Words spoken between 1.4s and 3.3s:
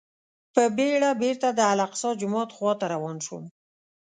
د الاقصی جومات خواته روان